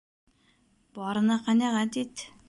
Барына 0.97 1.37
ҡәнәғәт 1.49 2.01
ит 2.05 2.25